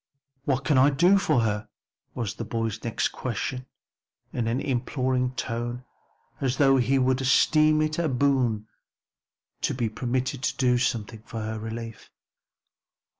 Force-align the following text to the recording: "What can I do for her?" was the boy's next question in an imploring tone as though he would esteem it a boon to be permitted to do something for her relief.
"What 0.45 0.63
can 0.63 0.79
I 0.79 0.89
do 0.89 1.19
for 1.19 1.41
her?" 1.41 1.69
was 2.15 2.33
the 2.33 2.43
boy's 2.43 2.83
next 2.83 3.09
question 3.09 3.67
in 4.33 4.47
an 4.47 4.59
imploring 4.59 5.35
tone 5.35 5.85
as 6.39 6.57
though 6.57 6.77
he 6.77 6.97
would 6.97 7.21
esteem 7.21 7.83
it 7.83 7.99
a 7.99 8.09
boon 8.09 8.65
to 9.61 9.75
be 9.75 9.89
permitted 9.89 10.41
to 10.41 10.57
do 10.57 10.79
something 10.79 11.21
for 11.27 11.41
her 11.43 11.59
relief. 11.59 12.09